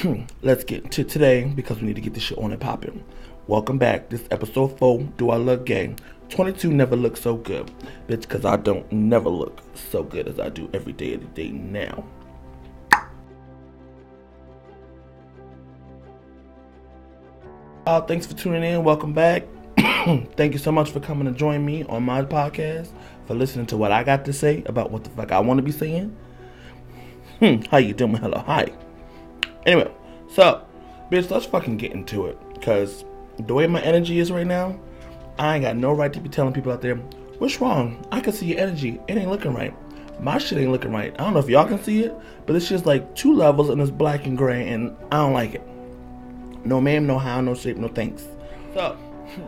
[0.00, 3.02] Hmm, let's get to today because we need to get this shit on and popping.
[3.46, 4.10] Welcome back.
[4.10, 5.00] This episode four.
[5.16, 5.94] Do I look gay?
[6.28, 7.70] 22 never looked so good,
[8.06, 8.20] bitch.
[8.20, 11.48] Because I don't never look so good as I do every day of the day
[11.48, 12.04] now.
[17.86, 18.84] Uh, thanks for tuning in.
[18.84, 19.44] Welcome back.
[20.36, 22.90] Thank you so much for coming to join me on my podcast,
[23.26, 25.62] for listening to what I got to say about what the fuck I want to
[25.62, 26.14] be saying.
[27.38, 28.16] Hmm, how you doing?
[28.16, 28.72] Hello, hi.
[29.66, 29.92] Anyway,
[30.28, 30.64] so,
[31.10, 32.38] bitch, let's fucking get into it.
[32.54, 33.04] Because
[33.38, 34.78] the way my energy is right now,
[35.38, 36.96] I ain't got no right to be telling people out there,
[37.38, 38.06] what's wrong?
[38.10, 39.00] I can see your energy.
[39.08, 39.74] It ain't looking right.
[40.20, 41.12] My shit ain't looking right.
[41.18, 42.14] I don't know if y'all can see it,
[42.46, 45.54] but it's just like two levels and it's black and gray, and I don't like
[45.54, 45.62] it.
[46.64, 48.24] No ma'am, no how, no shape, no thanks.
[48.72, 48.96] So,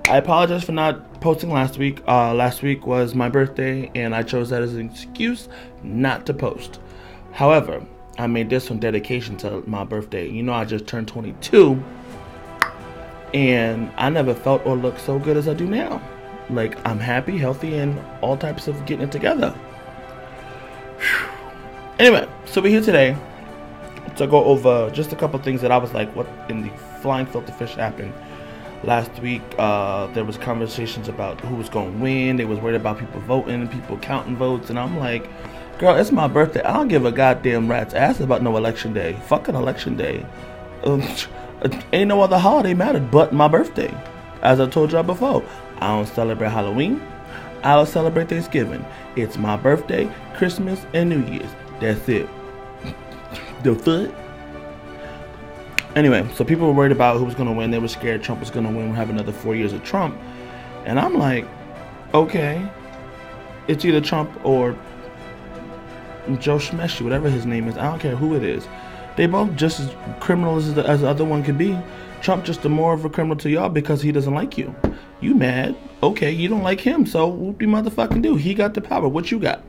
[0.09, 2.03] I apologize for not posting last week.
[2.07, 5.49] Uh, last week was my birthday, and I chose that as an excuse
[5.83, 6.81] not to post.
[7.33, 7.85] However,
[8.19, 10.29] I made this one dedication to my birthday.
[10.29, 11.81] You know, I just turned 22,
[13.33, 16.03] and I never felt or looked so good as I do now.
[16.51, 19.51] Like, I'm happy, healthy, and all types of getting it together.
[20.99, 21.29] Whew.
[22.01, 23.17] Anyway, so we're here today
[24.17, 27.27] to go over just a couple things that I was like, what in the flying
[27.27, 28.13] filter fish happened
[28.83, 29.43] last week.
[29.59, 32.37] Uh, there was conversations about who was going to win.
[32.37, 35.31] They was worried about people voting people counting votes, and I'm like,
[35.79, 36.63] girl, it's my birthday.
[36.63, 39.19] I don't give a goddamn rat's ass about no election day.
[39.27, 40.27] Fucking election day.
[40.85, 41.03] Um,
[41.93, 43.93] ain't no other holiday mattered but my birthday.
[44.43, 45.45] As I told y'all before,
[45.79, 47.01] I don't celebrate Halloween.
[47.63, 48.85] I don't celebrate Thanksgiving.
[49.17, 51.51] It's my birthday, Christmas, and New Year's.
[51.81, 52.29] That's it.
[53.63, 54.15] the foot.
[55.97, 57.71] Anyway, so people were worried about who was going to win.
[57.71, 58.91] They were scared Trump was going to win.
[58.91, 60.17] we have another four years of Trump.
[60.85, 61.47] And I'm like,
[62.15, 62.65] okay,
[63.67, 64.77] it's either Trump or
[66.37, 67.77] Joe Schmeshy, whatever his name is.
[67.77, 68.67] I don't care who it is.
[69.17, 69.91] They both just as
[70.21, 71.77] criminal as the, as the other one could be.
[72.21, 74.75] Trump just a more of a criminal to y'all because he doesn't like you.
[75.21, 75.77] You mad?
[76.03, 78.37] Okay, you don't like him, so what do you motherfucking do?
[78.37, 79.09] He got the power.
[79.09, 79.65] What you got?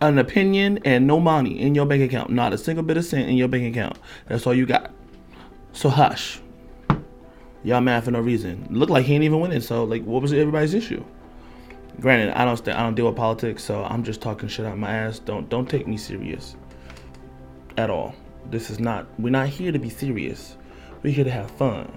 [0.00, 2.30] An opinion and no money in your bank account.
[2.30, 3.98] Not a single bit of cent in your bank account.
[4.26, 4.90] That's all you got.
[5.72, 6.40] So hush.
[7.62, 8.66] Y'all mad for no reason.
[8.70, 9.60] Look like he ain't even winning.
[9.60, 11.04] So like, what was everybody's issue?
[12.00, 14.76] Granted, I don't st- I don't deal with politics, so I'm just talking shit out
[14.78, 15.18] my ass.
[15.18, 16.56] Don't don't take me serious
[17.76, 18.14] at all.
[18.50, 19.06] This is not.
[19.18, 20.56] We're not here to be serious.
[21.02, 21.90] We're here to have fun.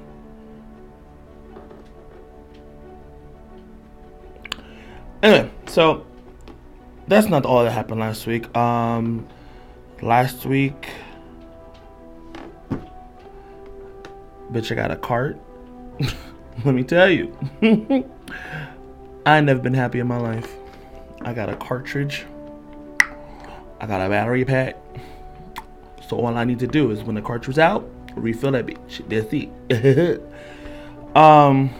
[5.23, 6.05] Anyway, so
[7.07, 8.55] that's not all that happened last week.
[8.55, 9.27] Um,
[10.01, 10.87] last week,
[14.51, 15.39] bitch, I got a cart.
[16.65, 17.35] Let me tell you,
[19.25, 20.53] I never been happy in my life.
[21.21, 22.25] I got a cartridge.
[23.79, 24.77] I got a battery pack.
[26.07, 29.07] So all I need to do is when the cartridge out, refill that bitch.
[29.09, 30.21] That's it.
[31.15, 31.73] um.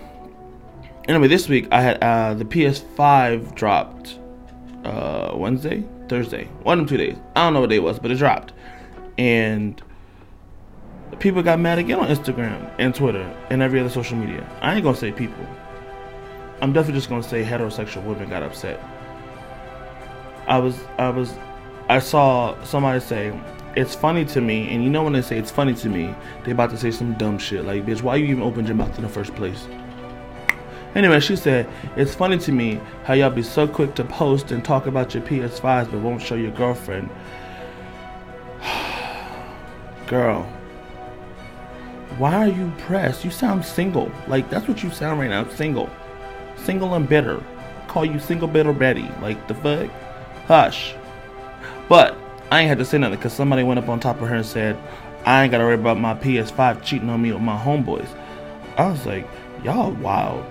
[1.07, 4.17] Anyway, this week I had uh, the PS5 dropped
[4.83, 7.15] uh, Wednesday, Thursday, one of two days.
[7.35, 8.53] I don't know what day it was, but it dropped,
[9.19, 9.79] and
[11.19, 14.49] people got mad again on Instagram and Twitter and every other social media.
[14.61, 15.45] I ain't gonna say people.
[16.61, 18.79] I'm definitely just gonna say heterosexual women got upset.
[20.47, 21.33] I was, I was,
[21.89, 23.37] I saw somebody say
[23.75, 26.51] it's funny to me, and you know when they say it's funny to me, they
[26.51, 29.03] about to say some dumb shit like, "Bitch, why you even opened your mouth in
[29.03, 29.67] the first place?"
[30.95, 31.67] Anyway, she said,
[31.97, 35.23] It's funny to me how y'all be so quick to post and talk about your
[35.23, 37.09] PS5s but won't show your girlfriend.
[40.07, 40.43] Girl,
[42.17, 43.25] why are you pressed?
[43.25, 44.09] You sound single.
[44.27, 45.89] Like, that's what you sound right now single.
[46.57, 47.43] Single and bitter.
[47.87, 49.09] Call you single bitter Betty.
[49.21, 49.89] Like, the fuck?
[50.47, 50.95] Hush.
[51.87, 52.17] But
[52.51, 54.45] I ain't had to say nothing because somebody went up on top of her and
[54.45, 54.77] said,
[55.25, 58.07] I ain't got to worry about my PS5 cheating on me with my homeboys.
[58.77, 59.27] I was like,
[59.63, 60.45] y'all wild.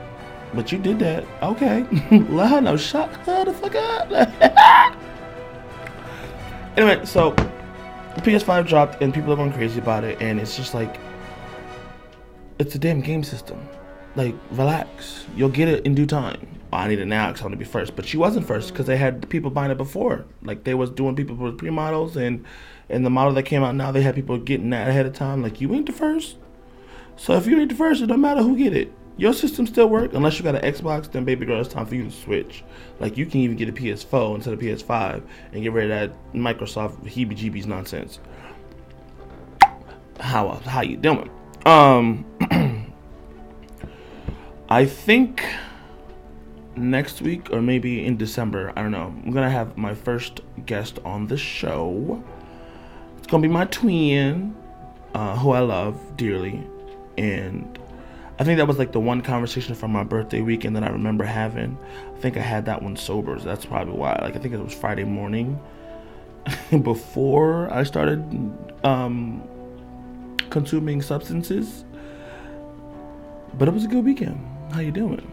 [0.55, 1.25] But you did that.
[1.43, 1.83] Okay.
[2.29, 2.77] Let her know.
[2.77, 4.11] Shut her the fuck up.
[6.77, 7.33] anyway, so
[8.19, 10.21] PS5 dropped and people are going crazy about it.
[10.21, 10.99] And it's just like,
[12.59, 13.61] it's a damn game system.
[14.17, 15.27] Like, relax.
[15.37, 16.47] You'll get it in due time.
[16.73, 17.95] I need it now because I want to be first.
[17.97, 20.25] But she wasn't first because they had people buying it before.
[20.43, 22.17] Like, they was doing people with pre-models.
[22.17, 22.45] And,
[22.89, 25.43] and the model that came out now, they had people getting that ahead of time.
[25.43, 26.37] Like, you ain't the first.
[27.17, 29.89] So if you ain't the first, it don't matter who get it your system still
[29.89, 31.11] work unless you got an Xbox.
[31.11, 32.65] Then baby girl, it's time for you to switch.
[32.99, 35.23] Like you can even get a PS4 instead of PS5
[35.53, 38.19] and get rid of that Microsoft heebie-jeebies nonsense.
[40.21, 41.31] How how you doing?
[41.67, 42.25] Um,
[44.69, 45.45] I think
[46.77, 48.73] next week or maybe in December.
[48.77, 49.15] I don't know.
[49.25, 52.23] I'm gonna have my first guest on the show.
[53.19, 54.57] It's gonna be my twin.
[55.15, 56.61] uh, who I love dearly,
[57.17, 57.79] and
[58.41, 61.23] I think that was like the one conversation from my birthday weekend that I remember
[61.25, 61.79] having.
[62.17, 64.19] I think I had that one sober, so that's probably why.
[64.23, 65.61] Like I think it was Friday morning
[66.83, 68.25] before I started
[68.83, 69.43] um,
[70.51, 71.85] consuming substances.
[73.57, 74.45] But it was a good weekend.
[74.73, 75.31] How you doing?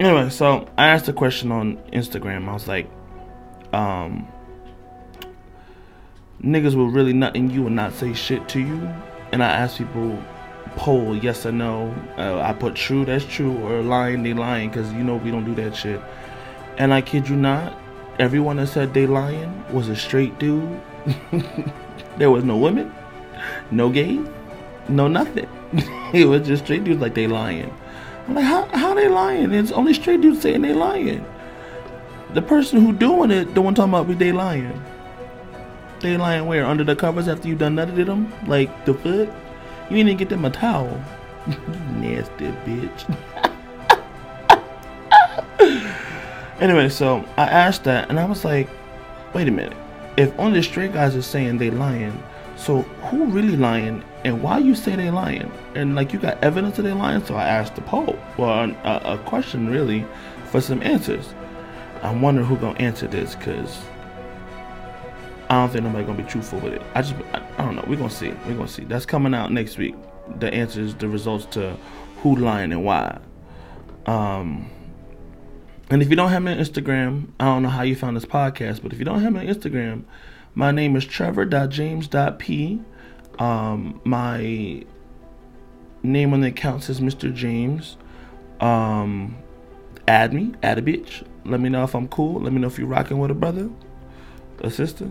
[0.00, 2.48] Anyway, so I asked a question on Instagram.
[2.48, 2.90] I was like,
[3.72, 4.26] um,
[6.42, 8.88] niggas will really nut in you and not say shit to you.
[9.32, 10.18] And I asked people
[10.76, 11.94] poll yes or no.
[12.16, 15.44] Uh, I put true, that's true, or lying, they lying, because you know we don't
[15.44, 16.00] do that shit.
[16.78, 17.78] And I kid you not,
[18.18, 20.80] everyone that said they lying was a straight dude.
[22.16, 22.92] there was no women,
[23.70, 24.26] no gays,
[24.88, 25.48] no nothing.
[26.14, 27.72] it was just straight dudes like they lying.
[28.26, 29.52] I'm like, how how they lying?
[29.52, 31.24] It's only straight dudes saying they lying.
[32.34, 34.80] The person who doing it, the one talking about they lying.
[36.00, 36.64] They lying where?
[36.64, 38.32] Under the covers after you done nutted them?
[38.46, 39.28] Like the foot?
[39.90, 41.02] You didn't get them a towel.
[41.96, 43.16] nasty bitch.
[46.60, 48.68] anyway, so I asked that and I was like,
[49.34, 49.76] wait a minute.
[50.16, 52.22] If only straight guys are saying they lying,
[52.60, 55.50] so who really lying and why you say they lying?
[55.74, 59.14] And like you got evidence of they lying, so I asked the poll, well, a,
[59.14, 60.04] a question really,
[60.50, 61.34] for some answers.
[62.02, 63.78] I'm wondering who gonna answer this because
[65.48, 66.82] I don't think nobody gonna be truthful with it.
[66.94, 67.84] I just I, I don't know.
[67.86, 68.30] We're gonna see.
[68.46, 68.84] We're gonna see.
[68.84, 69.94] That's coming out next week.
[70.38, 71.76] The answers, the results to
[72.18, 73.18] who lying and why.
[74.04, 74.70] Um
[75.90, 78.82] and if you don't have on Instagram, I don't know how you found this podcast,
[78.82, 80.04] but if you don't have on Instagram,
[80.54, 82.80] my name is Trevor.James.P.
[83.38, 84.84] Um, my
[86.02, 87.32] name on the account says Mr.
[87.32, 87.96] James.
[88.60, 89.36] Um,
[90.06, 91.26] add me, add a bitch.
[91.44, 92.40] Let me know if I'm cool.
[92.40, 93.70] Let me know if you're rocking with a brother,
[94.60, 95.10] a sister,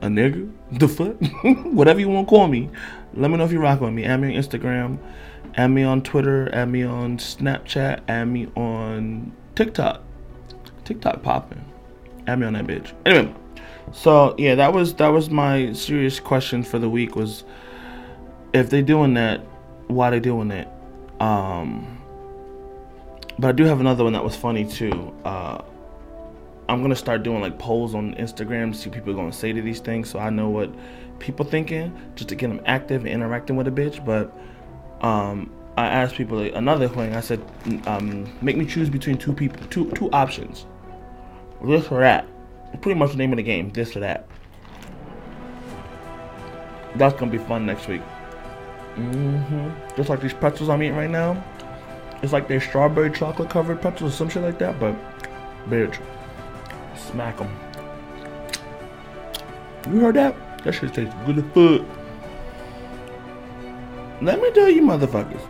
[0.00, 1.16] a nigga, the fuck,
[1.66, 2.70] whatever you want to call me.
[3.14, 4.04] Let me know if you're rocking with me.
[4.04, 4.98] Add me on Instagram,
[5.56, 10.02] add me on Twitter, add me on Snapchat, add me on TikTok.
[10.84, 11.64] TikTok popping.
[12.26, 12.92] Add me on that bitch.
[13.04, 13.34] Anyway,
[13.92, 17.44] so yeah, that was that was my serious question for the week was
[18.52, 19.40] if they doing that,
[19.88, 20.68] why they doing it?
[21.20, 21.92] Um
[23.38, 25.14] but I do have another one that was funny too.
[25.24, 25.62] Uh
[26.68, 29.80] I'm gonna start doing like polls on Instagram to see people gonna say to these
[29.80, 30.70] things, so I know what
[31.18, 34.04] people thinking, just to get them active and interacting with a bitch.
[34.04, 34.32] But
[35.06, 37.14] um, I asked people like, another thing.
[37.14, 37.40] I said,
[37.86, 40.66] um, make me choose between two people, two two options,
[41.64, 42.26] this or that.
[42.80, 44.28] Pretty much the name of the game, this or that.
[46.96, 48.02] That's gonna be fun next week.
[48.94, 51.42] hmm Just like these pretzels I'm eating right now.
[52.22, 54.94] It's like they're strawberry chocolate covered pretzels or some shit like that, but
[55.68, 56.00] bitch.
[56.96, 57.50] Smack them.
[59.92, 60.34] You heard that?
[60.64, 61.86] That shit tastes good as fuck.
[64.22, 65.46] Let me tell you, motherfuckers.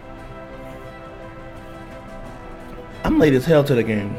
[3.04, 4.16] I'm late as hell to the game.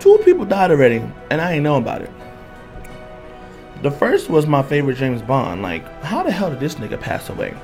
[0.00, 2.10] Two people died already, and I ain't know about it.
[3.82, 5.62] The first was my favorite James Bond.
[5.62, 7.54] Like, how the hell did this nigga pass away?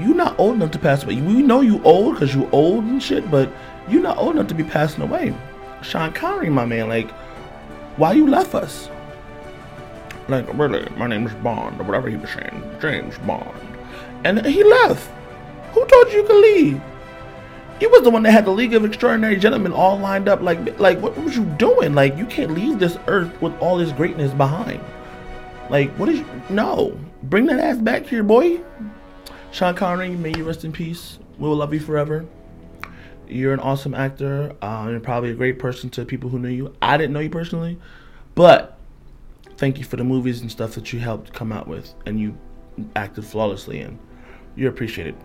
[0.00, 1.20] You not old enough to pass away.
[1.20, 3.50] We know you old because you old and shit, but
[3.88, 5.34] you not old enough to be passing away.
[5.82, 7.10] Sean Connery, my man, like,
[7.96, 8.90] why you left us?
[10.28, 13.58] Like, really, my name is Bond, or whatever he was saying, James Bond.
[14.24, 15.10] And he left.
[15.72, 16.80] Who told you you could leave?
[17.78, 20.40] You was the one that had the League of Extraordinary Gentlemen all lined up.
[20.40, 21.94] Like, like what was you doing?
[21.94, 24.80] Like, you can't leave this earth with all this greatness behind.
[25.68, 26.26] Like, what is you?
[26.48, 28.60] No, bring that ass back here, boy.
[29.52, 31.18] Sean Connery, may you rest in peace.
[31.38, 32.24] We will love you forever.
[33.28, 34.54] You're an awesome actor.
[34.62, 36.74] Uh, you're probably a great person to people who knew you.
[36.80, 37.78] I didn't know you personally,
[38.34, 38.78] but
[39.58, 42.38] thank you for the movies and stuff that you helped come out with and you
[42.94, 43.98] acted flawlessly in.
[44.54, 45.16] You're appreciated.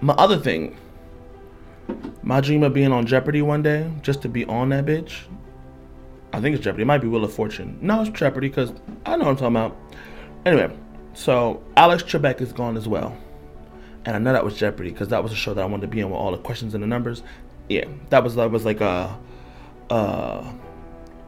[0.00, 0.76] My other thing,
[2.26, 5.22] my dream of being on Jeopardy one day, just to be on that bitch.
[6.34, 6.82] I think it's Jeopardy.
[6.82, 7.78] It might be Wheel of Fortune.
[7.80, 8.74] No, it's Jeopardy because
[9.06, 9.76] I know what I'm talking about.
[10.44, 10.76] Anyway,
[11.14, 13.16] so Alex Trebek is gone as well
[14.06, 15.88] and I know that was Jeopardy because that was a show that I wanted to
[15.88, 17.22] be in with all the questions and the numbers.
[17.68, 19.18] Yeah, that was that was like a,
[19.90, 20.52] uh,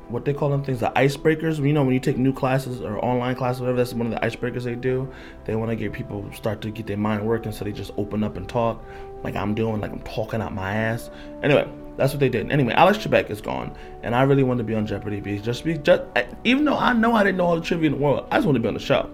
[0.08, 1.58] what they call them things, the icebreakers.
[1.64, 4.26] You know, when you take new classes or online classes, whatever, that's one of the
[4.26, 5.12] icebreakers they do.
[5.44, 8.22] They want to get people start to get their mind working, so they just open
[8.24, 8.82] up and talk,
[9.22, 11.10] like I'm doing, like I'm talking out my ass.
[11.42, 12.50] Anyway, that's what they did.
[12.50, 15.64] Anyway, Alex Trebek is gone, and I really wanted to be on Jeopardy because just
[15.64, 16.02] be just
[16.44, 18.46] even though I know I didn't know all the trivia in the world, I just
[18.46, 19.10] wanted to be on the show.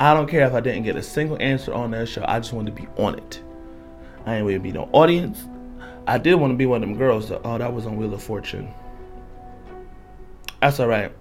[0.00, 2.24] I don't care if I didn't get a single answer on that show.
[2.28, 3.42] I just wanted to be on it.
[4.26, 5.44] I ain't want to be no audience.
[6.06, 7.30] I did want to be one of them girls.
[7.30, 8.72] That, oh, that was on Wheel of Fortune.
[10.60, 11.12] That's all right.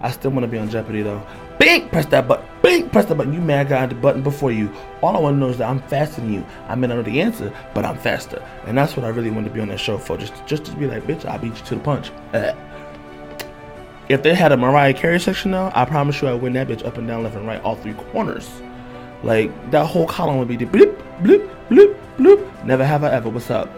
[0.00, 1.26] I still want to be on Jeopardy though.
[1.58, 2.46] Bing, press that button.
[2.62, 3.32] Bing, press the button.
[3.32, 4.70] You mad guy the button before you.
[5.02, 6.44] All I want to know is that I'm faster than you.
[6.68, 8.44] I may not know the answer, but I'm faster.
[8.66, 10.16] And that's what I really want to be on that show for.
[10.18, 12.10] Just, just to be like, bitch, I beat you to the punch.
[12.34, 12.52] Uh.
[14.08, 16.84] If they had a Mariah Carey section though, I promise you I win that bitch
[16.84, 18.48] up and down, left and right, all three corners.
[19.22, 22.64] Like that whole column would be the bloop, bloop, bloop, bloop.
[22.64, 23.30] Never have I ever.
[23.30, 23.68] What's up?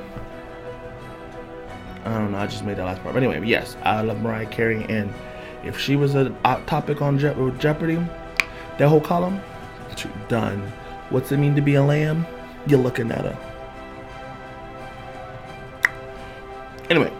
[2.10, 2.38] I don't know.
[2.38, 3.14] I just made that last part.
[3.14, 5.12] But anyway, yes, I love Mariah Carey, and
[5.64, 6.30] if she was a
[6.66, 7.98] topic on Je- Jeopardy,
[8.78, 9.40] that whole column,
[10.28, 10.60] done.
[11.10, 12.26] What's it mean to be a lamb?
[12.66, 13.38] You're looking at her.
[16.90, 17.12] Anyway,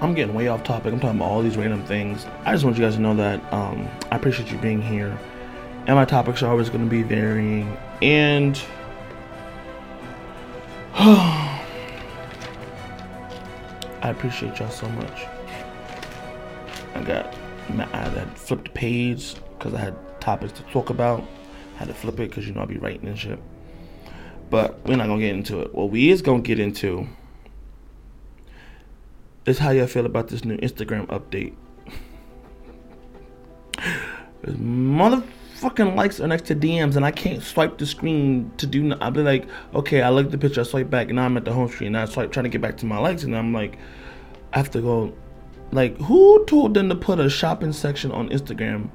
[0.00, 0.92] I'm getting way off topic.
[0.92, 2.26] I'm talking about all these random things.
[2.44, 5.16] I just want you guys to know that um, I appreciate you being here.
[5.86, 7.76] And my topics are always going to be varying.
[8.00, 8.60] And
[14.12, 15.26] appreciate y'all so much.
[16.94, 17.34] I got,
[17.68, 21.24] my, I had flipped the page because I had topics to talk about.
[21.74, 23.40] I had to flip it because you know I'll be writing and shit.
[24.50, 25.74] But we're not gonna get into it.
[25.74, 27.08] What we is gonna get into
[29.46, 31.54] is how y'all feel about this new Instagram update.
[35.62, 38.92] motherfucking likes are next to DMs, and I can't swipe the screen to do.
[38.94, 41.44] I'll be like, okay, I at the picture, I swipe back, and now I'm at
[41.44, 41.94] the home screen.
[41.94, 43.78] And I swipe trying to get back to my likes, and I'm like,
[44.52, 45.14] I have to go.
[45.70, 48.90] Like, who told them to put a shopping section on Instagram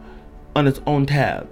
[0.55, 1.49] on its own tab?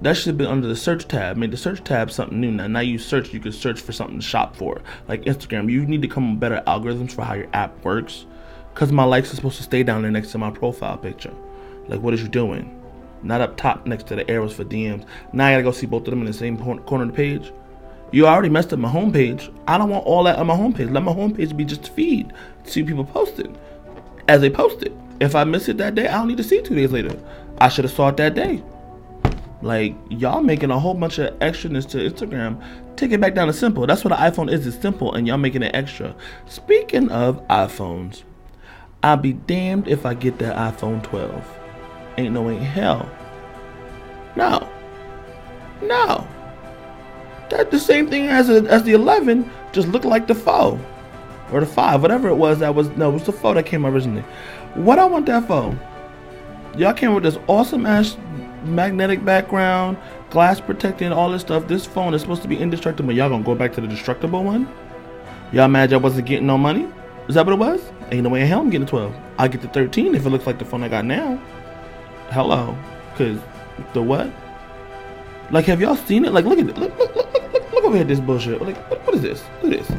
[0.00, 1.36] That should have been under the search tab.
[1.36, 2.52] Made the search tab something new.
[2.52, 4.80] Now, now you search, you can search for something to shop for.
[5.08, 8.26] Like Instagram, you need to come with better algorithms for how your app works.
[8.74, 11.34] Cause my likes are supposed to stay down there next to my profile picture.
[11.88, 12.77] Like, what is you doing?
[13.22, 15.04] Not up top next to the arrows for DMs.
[15.32, 17.52] Now I gotta go see both of them in the same corner of the page.
[18.10, 19.52] You already messed up my homepage.
[19.66, 20.90] I don't want all that on my homepage.
[20.90, 22.32] Let my homepage be just a feed.
[22.64, 23.56] See people posted
[24.28, 24.92] as they post it.
[25.20, 27.18] If I miss it that day, I don't need to see two days later.
[27.60, 28.62] I should have saw it that day.
[29.60, 32.62] Like y'all making a whole bunch of extraness to Instagram.
[32.96, 33.86] Take it back down to simple.
[33.86, 34.66] That's what an iPhone is.
[34.66, 36.14] It's simple, and y'all making it extra.
[36.46, 38.22] Speaking of iPhones,
[39.02, 41.57] I'll be damned if I get that iPhone 12.
[42.18, 43.08] Ain't no way in hell.
[44.34, 44.68] No.
[45.80, 46.26] No.
[47.48, 49.48] That's the same thing as a, as the 11.
[49.70, 50.78] Just looked like the 4
[51.52, 52.58] or the 5, whatever it was.
[52.58, 54.24] That was no, it was the 4 that came originally.
[54.74, 55.78] What I want that for?
[56.76, 58.16] Y'all came with this awesome ass
[58.64, 59.96] magnetic background,
[60.30, 61.68] glass protecting, all this stuff.
[61.68, 63.12] This phone is supposed to be indestructible.
[63.12, 64.68] Y'all gonna go back to the destructible one?
[65.52, 66.88] Y'all mad y'all wasn't getting no money?
[67.28, 67.80] Is that what it was?
[68.10, 69.14] Ain't no way in hell I'm getting a 12.
[69.38, 71.40] I get the 13 if it looks like the phone I got now.
[72.30, 72.76] Hello,
[73.16, 73.38] cause
[73.94, 74.30] the what?
[75.50, 76.32] Like, have y'all seen it?
[76.32, 76.76] Like, look at it.
[76.76, 78.60] Look, look, look, look, look over here at this bullshit.
[78.60, 79.44] Like, what, what is this?
[79.62, 79.90] Look at this.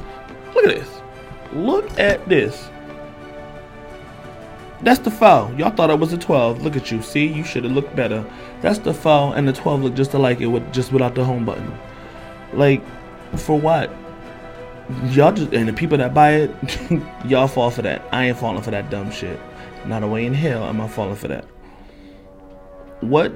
[0.54, 1.02] Look at this.
[1.54, 2.70] Look at this.
[4.82, 5.54] That's the foul.
[5.56, 6.62] Y'all thought it was a 12.
[6.62, 7.02] Look at you.
[7.02, 8.24] See, you should have looked better.
[8.62, 11.46] That's the foul, and the 12 look just alike it with just without the home
[11.46, 11.74] button.
[12.54, 12.84] Like,
[13.36, 13.92] for what?
[15.10, 16.52] Y'all just and the people that buy it,
[17.26, 18.04] y'all fall for that.
[18.12, 19.40] I ain't falling for that dumb shit.
[19.86, 21.46] Not a way in hell am I falling for that.
[23.02, 23.32] What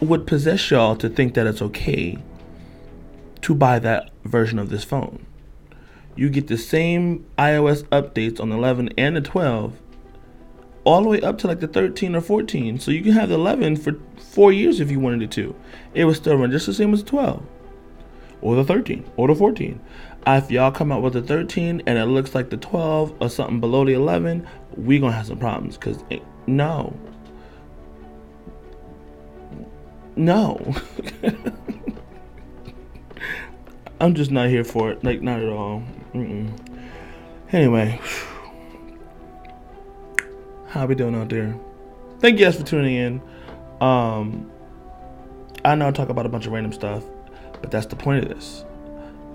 [0.00, 2.18] would possess y'all to think that it's okay
[3.40, 5.26] to buy that version of this phone?
[6.14, 9.76] You get the same iOS updates on the 11 and the 12
[10.84, 12.78] all the way up to like the 13 or 14.
[12.78, 15.54] So you can have the 11 for four years if you wanted it to.
[15.94, 17.42] It would still run just the same as the 12
[18.40, 19.80] or the 13 or the 14.
[20.26, 23.60] If y'all come out with the 13 and it looks like the 12 or something
[23.60, 25.76] below the 11, we gonna have some problems.
[25.76, 26.96] Cause it, no,
[30.16, 30.74] no.
[34.00, 35.04] I'm just not here for it.
[35.04, 35.82] Like not at all.
[36.12, 36.50] Mm-mm.
[37.52, 38.00] Anyway.
[40.68, 41.54] How we doing out there?
[42.18, 43.22] Thank you guys for tuning in.
[43.80, 44.50] Um,
[45.64, 47.04] I know I talk about a bunch of random stuff,
[47.60, 48.64] but that's the point of this.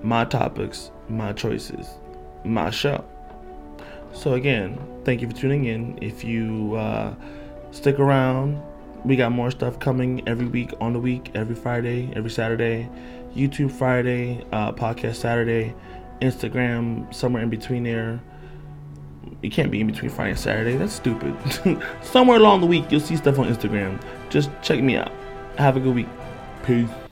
[0.02, 1.88] My topics, my choices,
[2.44, 3.06] my show.
[4.14, 6.00] So again, thank you for tuning in.
[6.02, 7.14] If you uh,
[7.72, 8.62] stick around,
[9.06, 12.90] we got more stuff coming every week on the week, every Friday, every Saturday,
[13.36, 15.74] YouTube Friday, uh, podcast Saturday,
[16.22, 18.20] Instagram somewhere in between there
[19.44, 20.78] it can't be in between Friday and Saturday.
[20.78, 21.36] That's stupid.
[22.02, 24.02] Somewhere along the week, you'll see stuff on Instagram.
[24.30, 25.12] Just check me out.
[25.58, 26.08] Have a good week.
[26.66, 26.90] Peace.